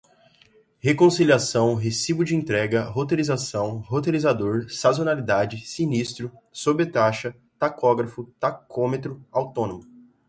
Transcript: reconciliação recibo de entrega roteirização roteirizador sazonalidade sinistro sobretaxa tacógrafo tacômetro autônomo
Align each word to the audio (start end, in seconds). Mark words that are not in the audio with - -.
reconciliação 0.79 1.75
recibo 1.75 2.25
de 2.25 2.35
entrega 2.35 2.83
roteirização 2.85 3.77
roteirizador 3.81 4.67
sazonalidade 4.67 5.59
sinistro 5.63 6.31
sobretaxa 6.51 7.35
tacógrafo 7.59 8.23
tacômetro 8.39 9.23
autônomo 9.31 9.83